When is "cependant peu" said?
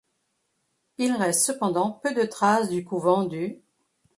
1.45-2.15